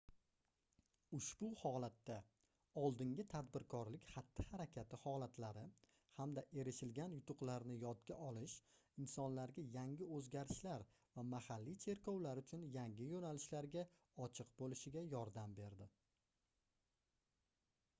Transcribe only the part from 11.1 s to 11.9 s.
va mahalliy